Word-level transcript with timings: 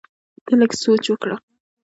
ته 0.45 0.53
لږ 0.59 0.71
سوچ 0.83 1.03
وکړه! 1.09 1.35